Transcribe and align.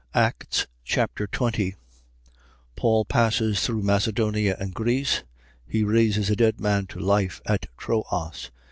Acts 0.15 0.65
Chapter 0.83 1.27
20 1.27 1.75
Paul 2.75 3.05
passes 3.05 3.61
through 3.63 3.83
Macedonia 3.83 4.57
and 4.59 4.73
Greece. 4.73 5.23
He 5.67 5.83
raises 5.83 6.27
a 6.31 6.35
dead 6.35 6.59
man 6.59 6.87
to 6.87 6.99
life 6.99 7.39
at 7.45 7.67
Troas. 7.77 8.49